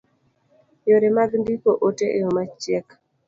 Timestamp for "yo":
2.21-2.29